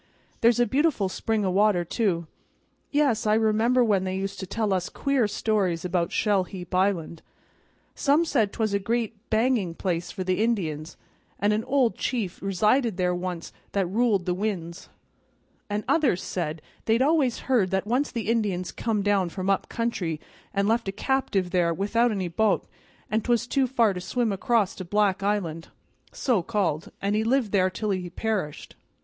[0.39, 2.25] There's a beautiful spring o' water, too.
[2.89, 7.21] Yes, I remember when they used to tell queer stories about Shell heap Island.
[7.93, 10.97] Some said 'twas a great bangeing place for the Indians,
[11.37, 14.89] and an old chief resided there once that ruled the winds;
[15.69, 20.19] and others said they'd always heard that once the Indians come down from up country
[20.51, 22.65] an' left a captive there without any bo't,
[23.11, 25.67] an' 'twas too far to swim across to Black Island,
[26.11, 28.75] so called, an' he lived there till he perished."